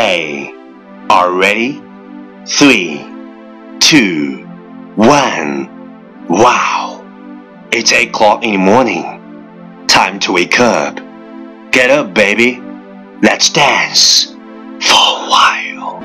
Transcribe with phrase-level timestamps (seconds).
[0.00, 0.50] Okay,
[1.10, 1.78] are ready?
[2.46, 3.04] Three,
[3.80, 4.46] two,
[4.96, 5.68] one.
[6.26, 7.04] Wow,
[7.70, 9.04] it's eight o'clock in the morning.
[9.88, 10.96] Time to wake up.
[11.70, 12.62] Get up, baby.
[13.20, 14.32] Let's dance
[14.80, 16.00] for a while.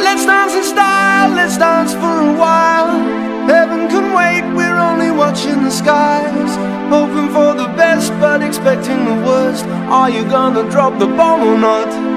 [0.00, 2.88] Let's dance in style, let's dance for a while.
[3.52, 6.56] Heaven can wait, we're only watching the skies.
[6.88, 9.66] Hoping for the best, but expecting the worst.
[9.92, 12.11] Are you gonna drop the bomb or not?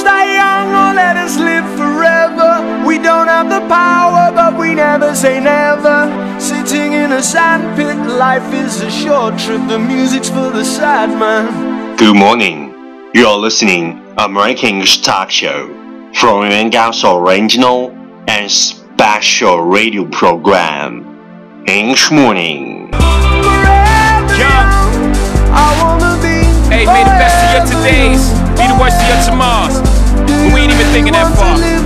[0.00, 2.86] Let die young or let us live forever.
[2.86, 6.08] We don't have the power, but we never say never.
[6.40, 9.60] Sitting in a sandpit, life is a short trip.
[9.68, 11.96] The music's for the sad man.
[11.98, 13.10] Good morning.
[13.12, 15.68] You're listening American English Talk Show
[16.14, 17.90] from Yuangao's original
[18.26, 22.90] and special radio program, English Morning.
[22.92, 25.12] Forever Young.
[25.52, 26.40] I wanna be.
[26.74, 29.79] Hey, may the best of your todays be the worst of your tomorrows.
[30.25, 31.57] But we ain't even thinking that far.
[31.57, 31.83] You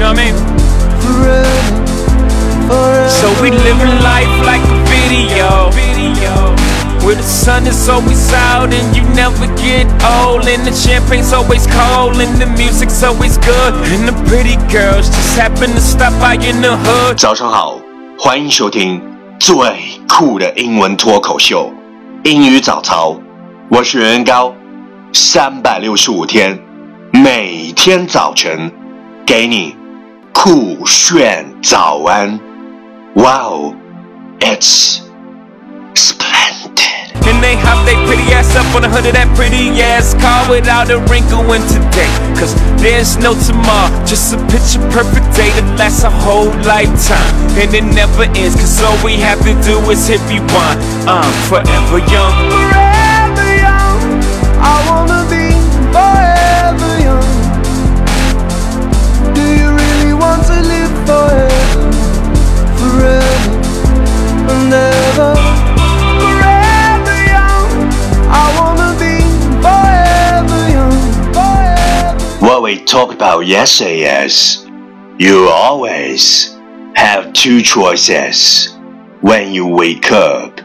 [0.00, 0.34] know what I mean?
[3.08, 5.70] So we living life like a video.
[7.06, 10.48] Where the sun is always out and you never get old.
[10.48, 13.74] And the champagne's always cold and the music's always good.
[13.94, 17.16] And the pretty girls just happen to stop by in the hood.
[17.16, 17.78] 早上好，
[18.18, 19.00] 欢迎收听
[19.38, 19.56] 最
[20.08, 21.72] 酷的英文脱口秀——
[22.24, 23.16] 英语早操。
[23.68, 24.52] 我是袁高，
[25.12, 26.58] 三百六十五天，
[27.12, 28.70] 每天早晨
[29.26, 29.76] 给你
[30.32, 32.38] 酷炫早安。
[33.14, 33.74] Wow,
[34.40, 35.00] it's
[35.94, 36.72] splendid.
[37.24, 40.48] And they hop they pretty ass up on the hood of that pretty ass car
[40.48, 42.06] without a wrinkle in today.
[42.38, 47.34] Cause there's no tomorrow, just a picture perfect day that lasts a whole lifetime.
[47.58, 50.78] And it never ends, cause all we have to do is hit rewind.
[51.08, 52.89] I'm forever young.
[54.61, 55.49] Forever I wanna be
[55.91, 57.29] forever young.
[59.33, 61.91] Do you really want to live forever,
[62.77, 63.51] forever
[64.51, 65.33] and ever?
[66.21, 67.69] Forever young,
[68.29, 69.15] I wanna be
[69.61, 70.97] forever young,
[71.33, 72.45] forever.
[72.45, 74.67] What we talked about yesterday is
[75.17, 76.55] you always
[76.95, 78.77] have two choices
[79.21, 80.61] when you wake up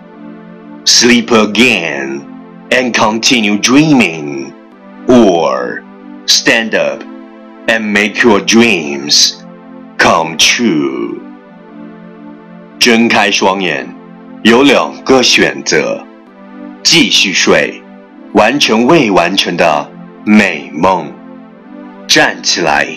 [0.84, 2.35] sleep again
[2.69, 4.53] and continue dreaming,
[5.07, 5.83] or
[6.25, 7.03] stand up
[7.67, 9.43] and make your dreams
[9.97, 11.19] come true.
[12.79, 13.87] 睁开双眼，
[14.43, 16.03] 有两个选择：
[16.83, 17.81] 继续睡，
[18.33, 19.91] 完成未完成的
[20.25, 21.11] 美梦。
[22.07, 22.87] 站起来，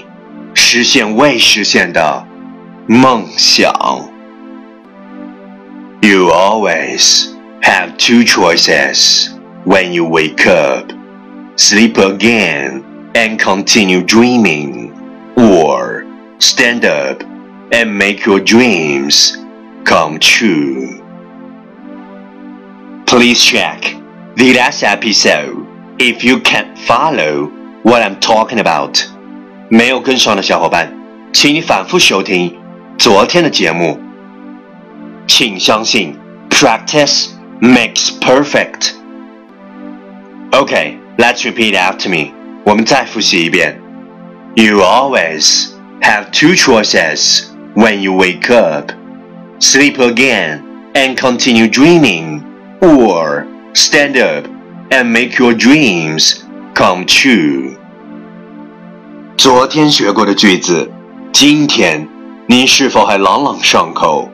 [0.54, 2.26] 实现未实现的
[2.86, 3.72] 梦想。
[6.00, 7.28] You always
[7.62, 9.28] have two choices
[9.68, 10.92] when you wake up
[11.56, 12.82] sleep again
[13.14, 14.92] and continue dreaming,
[15.36, 16.04] or
[16.40, 17.22] stand up
[17.72, 19.36] and make your dreams
[19.84, 21.00] come true.
[23.06, 23.94] Please check
[24.34, 25.64] the last episode
[26.00, 27.46] if you can't follow
[27.84, 28.98] what I'm talking about.
[29.70, 30.92] 没有跟上的小伙伴，
[31.32, 32.56] 请你反复收听
[32.98, 34.00] 昨天的节目。
[35.28, 36.16] 请相信，
[36.50, 37.28] practice
[37.60, 38.97] makes perfect.
[40.58, 42.32] Okay, let's repeat after me.
[42.64, 43.80] 我们再复习一遍。
[44.54, 48.92] You always have two choices when you wake up:
[49.58, 50.60] sleep again
[50.94, 52.42] and continue dreaming,
[52.80, 54.46] or stand up
[54.90, 56.36] and make your dreams
[56.74, 57.76] come true.
[59.36, 60.88] 昨天学过的句子，
[61.32, 62.08] 今天
[62.46, 64.30] 你是否还朗朗上口？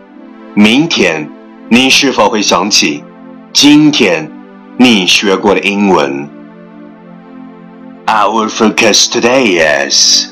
[0.55, 1.31] 明天
[1.71, 3.03] 你是否会想起
[3.53, 4.31] 今天
[4.78, 6.28] 你学过的英文？
[8.06, 10.27] Our focus today is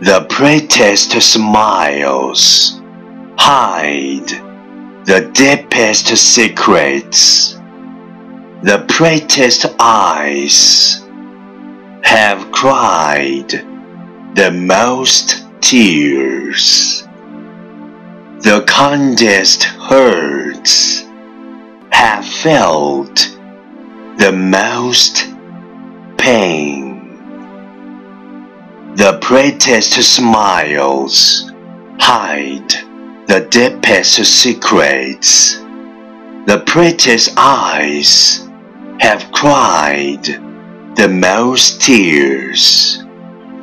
[0.00, 2.80] the prettiest smiles
[3.36, 4.40] hide
[5.04, 7.56] the deepest secrets.
[8.62, 11.02] The prettiest eyes
[12.02, 13.64] have cried
[14.36, 17.04] the most tears.
[18.42, 21.04] The kindest hearts
[21.90, 23.35] have felt
[24.17, 25.27] the most
[26.17, 26.97] pain.
[28.95, 31.51] The prettiest smiles
[31.99, 32.71] hide
[33.27, 35.57] the deepest secrets.
[36.47, 38.47] The prettiest eyes
[38.99, 40.23] have cried
[40.95, 43.03] the most tears.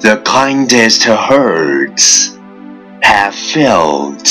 [0.00, 2.38] The kindest hearts
[3.02, 4.24] have felt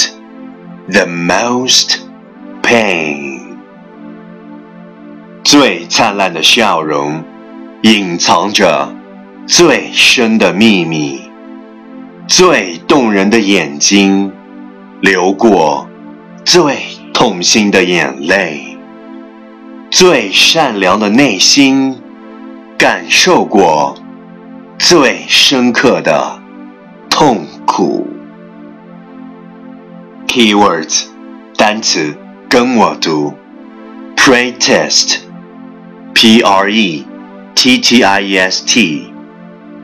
[0.88, 2.08] the most
[2.62, 3.33] pain.
[5.54, 7.24] 最灿烂的笑容
[7.84, 8.92] 隐藏着
[9.46, 11.22] 最深的秘密，
[12.28, 14.32] 最动人的眼睛
[15.00, 15.88] 流过
[16.44, 16.76] 最
[17.14, 18.80] 痛心的眼泪，
[19.92, 22.02] 最善良的内心
[22.76, 23.96] 感受过
[24.80, 26.42] 最深刻的
[27.12, 28.08] 痛苦。
[30.26, 31.04] Keywords
[31.56, 32.18] 单词
[32.50, 33.36] 跟我读
[34.16, 35.20] ：pretest
[36.14, 37.06] pre,
[37.56, 39.14] t t i e s t,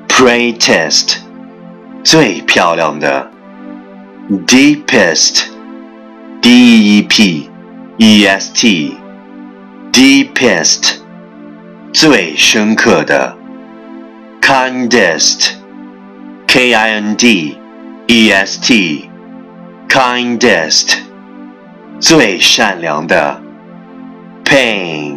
[0.08, 1.18] pretest
[2.04, 3.30] 最漂亮的
[4.48, 5.48] ，Deepest，D
[6.98, 7.50] E P
[7.98, 8.96] E S T，Deepest
[11.92, 13.38] 最深刻的
[14.42, 15.54] ，Kindest，K
[16.74, 17.58] I N D
[18.08, 19.10] E S T。
[19.90, 21.00] kindest
[22.00, 23.42] 最善良的
[24.46, 25.09] ，pain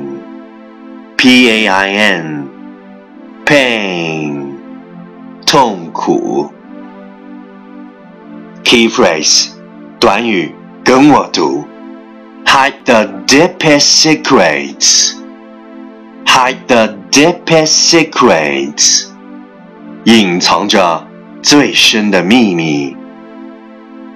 [1.21, 2.47] p a i n
[3.45, 4.55] pain
[5.45, 6.51] 痛苦。
[8.63, 9.49] key phrase
[9.99, 10.53] 短语
[10.83, 11.65] 跟我读，
[12.45, 15.13] hide the deepest secrets
[16.25, 19.05] hide the deepest secrets
[20.03, 21.07] 隐藏着
[21.41, 22.95] 最深的秘密。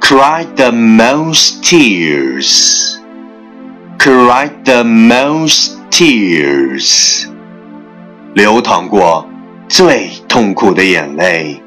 [0.01, 2.97] cried the most tears,
[3.97, 7.27] cried the most tears，
[8.33, 9.27] 流淌过
[9.67, 11.61] 最痛苦的眼泪，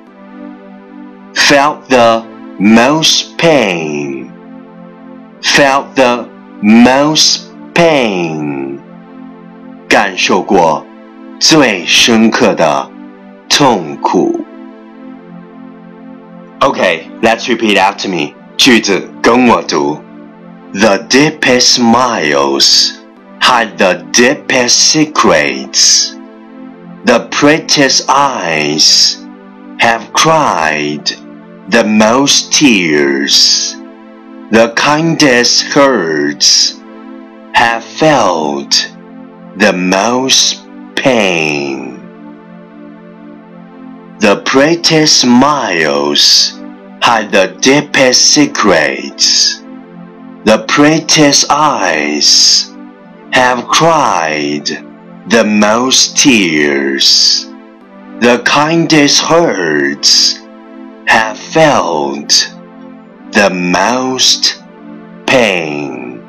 [1.35, 2.25] felt the
[2.59, 4.27] most pain,
[5.43, 6.29] felt the
[6.63, 7.43] most
[7.75, 8.79] pain，
[9.89, 10.85] 感受过
[11.39, 12.91] 最深刻的
[13.49, 14.41] 痛苦。
[16.61, 18.33] Okay, let's repeat after me.
[18.57, 19.99] 句子跟我读。
[20.73, 22.93] The deepest smiles
[23.50, 26.12] Hide the deepest secrets.
[27.06, 29.26] The prettiest eyes
[29.80, 31.08] have cried
[31.70, 33.74] the most tears.
[34.52, 36.78] The kindest hearts
[37.54, 38.88] have felt
[39.58, 40.62] the most
[40.96, 41.98] pain.
[44.20, 46.54] The prettiest smiles
[47.02, 49.58] hide the deepest secrets.
[50.46, 52.69] The prettiest eyes
[53.39, 54.67] have cried
[55.29, 57.47] the most tears.
[58.21, 60.39] The kindest hearts
[61.07, 62.55] have felt
[63.33, 64.63] the most
[65.27, 66.21] pain.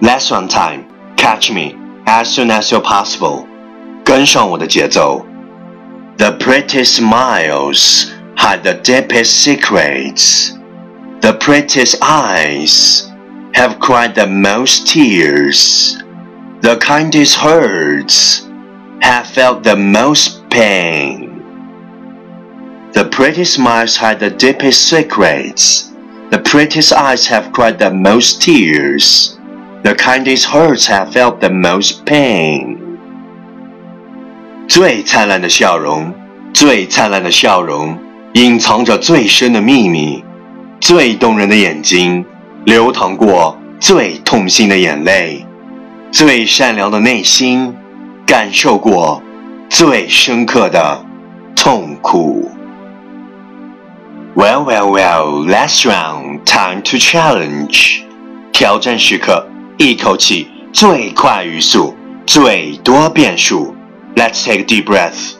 [0.00, 0.86] Last one time,
[1.16, 1.74] catch me
[2.06, 3.46] as soon as you're possible.
[4.04, 5.28] 跟上我的节奏。
[6.18, 10.50] the prettiest smiles hide the deepest secrets.
[11.20, 13.08] The prettiest eyes
[13.54, 15.96] have cried the most tears.
[16.60, 18.46] The kindest hearts
[19.00, 21.42] have felt the most pain.
[22.92, 25.92] The prettiest smiles hide the deepest secrets.
[26.30, 29.38] The prettiest eyes have cried the most tears.
[29.82, 32.78] The kindest hearts have felt the most pain.
[34.66, 36.12] 最灿烂的笑容，
[36.52, 37.98] 最灿烂的笑容，
[38.34, 40.22] 隐藏着最深的秘密。
[40.80, 42.24] 最动人的眼睛，
[42.65, 45.45] 流淌过最痛心的眼泪。
[46.11, 47.75] 最善良的内心，
[48.25, 49.21] 感受过
[49.69, 51.03] 最深刻的
[51.55, 52.51] 痛苦。
[54.35, 58.03] Well, well, well, last round, time to challenge.
[58.51, 59.47] 挑战时刻，
[59.77, 61.95] 一口气最快语速，
[62.25, 63.75] 最多变数。
[64.15, 65.33] Let's take a deep breath.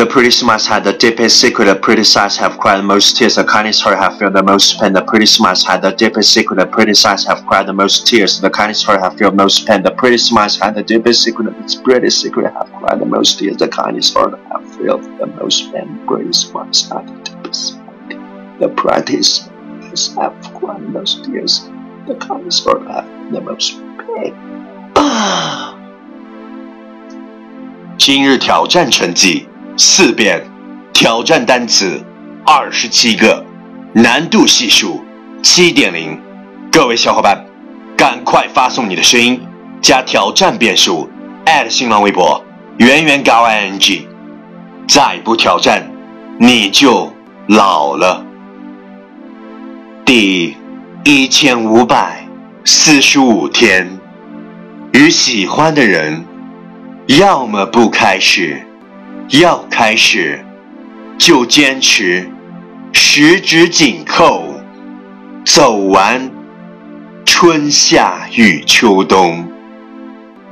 [0.00, 1.64] The pretty smiles had the deepest secret.
[1.64, 3.36] The pretty sighs have cried the most tears.
[3.36, 4.92] The kindest heart have felt the most pain.
[4.92, 6.58] The pretty smiles had the deepest secret.
[6.58, 8.38] The pretty sighs have cried the most tears.
[8.38, 9.82] The kindest heart have felt the most pain.
[9.82, 11.46] The pretty smiles had the deepest secret.
[11.46, 13.56] The pretty secret have cried the most tears.
[13.56, 15.96] The kindest heart have felt the most pain.
[15.96, 18.58] The pretty smiles had the deepest pain.
[18.60, 21.70] The pretty smiles have cried the most tears.
[22.06, 24.34] The kindest heart have the most pain.
[27.98, 30.45] 今日挑战成绩 四遍，
[30.93, 32.03] 挑战单词
[32.45, 33.45] 二十七个，
[33.93, 35.03] 难度系数
[35.41, 36.19] 七点零。
[36.71, 37.45] 各位小伙伴，
[37.97, 39.41] 赶快发送你的声音
[39.81, 41.09] 加挑战变数
[41.69, 42.43] 新浪微博
[42.77, 44.01] 圆圆高 ing，
[44.87, 45.89] 再不挑战
[46.39, 47.11] 你就
[47.47, 48.25] 老了。
[50.05, 50.55] 第
[51.03, 52.25] 一千五百
[52.65, 53.97] 四十五天。
[54.93, 56.25] 与喜欢的人，
[57.07, 58.61] 要么不开始，
[59.39, 60.43] 要开始
[61.17, 62.29] 就坚持，
[62.91, 64.43] 十指紧扣，
[65.45, 66.29] 走完
[67.23, 69.47] 春夏与秋冬，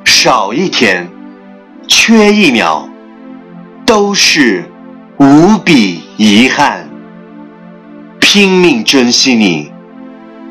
[0.06, 1.10] 少一天，
[1.90, 2.88] 缺一秒，
[3.86, 4.64] 都是
[5.18, 6.88] 无比遗憾。
[8.22, 9.70] 拼命珍惜你，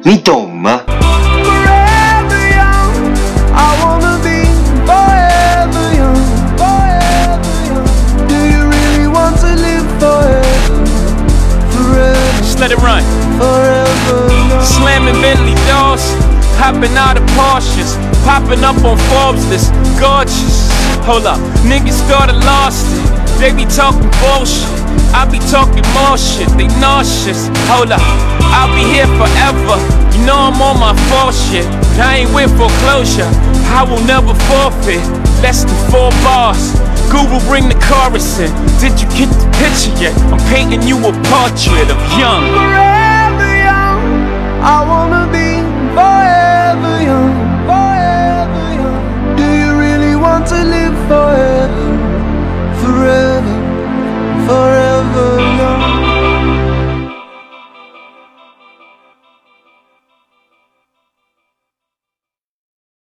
[0.02, 0.82] 你懂吗？
[12.68, 13.02] Let it run.
[14.64, 16.04] Slamming Bentley doors,
[16.60, 20.68] hopping out of Porsches, popping up on Forbes list, gorgeous.
[21.08, 23.40] Hold up, niggas thought I lost it.
[23.40, 24.68] They be talking bullshit.
[25.14, 26.48] I be talking more shit.
[26.58, 27.48] They nauseous.
[27.70, 28.02] Hold up,
[28.52, 29.78] I'll be here forever.
[30.12, 31.64] You know I'm on my full shit.
[31.96, 33.30] But I ain't with foreclosure.
[33.72, 35.00] I will never forfeit.
[35.40, 36.87] Less than four bars.
[37.10, 38.52] Google bring the chorus in.
[38.80, 40.14] Did you get the picture yet?
[40.30, 42.44] I'm painting you a portrait of young.
[42.52, 44.04] Forever young,